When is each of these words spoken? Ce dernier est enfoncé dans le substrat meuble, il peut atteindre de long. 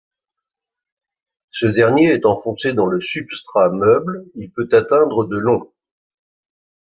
Ce 1.51 1.67
dernier 1.67 2.05
est 2.11 2.25
enfoncé 2.25 2.73
dans 2.73 2.87
le 2.87 2.99
substrat 2.99 3.69
meuble, 3.69 4.25
il 4.33 4.49
peut 4.49 4.67
atteindre 4.71 5.25
de 5.25 5.37
long. 5.37 5.71